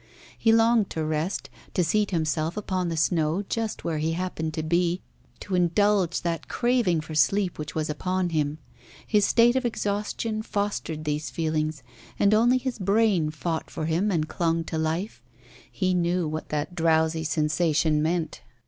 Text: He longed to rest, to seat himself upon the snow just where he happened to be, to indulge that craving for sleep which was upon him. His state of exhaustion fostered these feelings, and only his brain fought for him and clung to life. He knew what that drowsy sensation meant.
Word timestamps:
He 0.35 0.51
longed 0.51 0.89
to 0.89 1.05
rest, 1.05 1.47
to 1.75 1.83
seat 1.83 2.09
himself 2.09 2.57
upon 2.57 2.89
the 2.89 2.97
snow 2.97 3.43
just 3.49 3.83
where 3.83 3.99
he 3.99 4.13
happened 4.13 4.51
to 4.55 4.63
be, 4.63 5.03
to 5.41 5.53
indulge 5.53 6.23
that 6.23 6.47
craving 6.47 7.01
for 7.01 7.13
sleep 7.13 7.59
which 7.59 7.75
was 7.75 7.87
upon 7.87 8.29
him. 8.29 8.57
His 9.05 9.27
state 9.27 9.55
of 9.55 9.63
exhaustion 9.63 10.41
fostered 10.41 11.03
these 11.05 11.29
feelings, 11.29 11.83
and 12.17 12.33
only 12.33 12.57
his 12.57 12.79
brain 12.79 13.29
fought 13.29 13.69
for 13.69 13.85
him 13.85 14.09
and 14.09 14.27
clung 14.27 14.63
to 14.63 14.77
life. 14.79 15.21
He 15.71 15.93
knew 15.93 16.27
what 16.27 16.49
that 16.49 16.73
drowsy 16.73 17.23
sensation 17.23 18.01
meant. 18.01 18.41